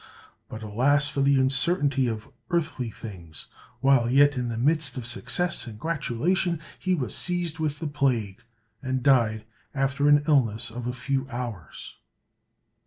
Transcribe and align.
But 0.49 0.63
alas 0.63 1.07
for 1.09 1.21
the 1.21 1.35
uncertainty 1.35 2.07
of 2.07 2.31
earthly 2.49 2.89
things! 2.89 3.45
while 3.81 4.09
yet 4.09 4.35
in 4.35 4.49
the 4.49 4.57
midst 4.57 4.97
of 4.97 5.05
success 5.05 5.67
and 5.67 5.79
gratulation, 5.79 6.59
he 6.79 6.95
was 6.95 7.15
seized 7.15 7.59
with 7.59 7.77
the 7.77 7.85
plague, 7.85 8.41
and 8.81 9.03
died 9.03 9.45
after 9.75 10.07
an 10.09 10.23
illness 10.27 10.71
of 10.71 10.87
a 10.87 10.91
few 10.93 11.27
hours! 11.29 11.97